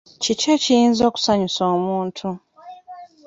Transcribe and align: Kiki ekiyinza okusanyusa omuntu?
Kiki 0.23 0.47
ekiyinza 0.55 1.03
okusanyusa 1.09 1.61
omuntu? 1.75 2.29